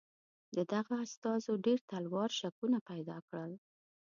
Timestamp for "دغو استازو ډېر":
0.71-1.79